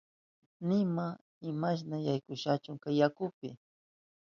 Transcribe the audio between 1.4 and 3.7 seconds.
imashna yaykushanchu kay yakupi.